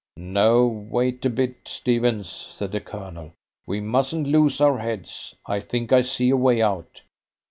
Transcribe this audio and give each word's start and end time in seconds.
"No, 0.17 0.65
wait 0.65 1.23
a 1.27 1.29
bit, 1.29 1.67
Stephens!" 1.67 2.27
said 2.27 2.71
the 2.71 2.81
Colonel. 2.81 3.33
"We 3.67 3.81
mustn't 3.81 4.25
lose 4.25 4.59
our 4.59 4.79
heads. 4.79 5.35
I 5.45 5.59
think 5.59 5.93
I 5.93 6.01
see 6.01 6.31
a 6.31 6.37
way 6.37 6.59
out. 6.59 7.03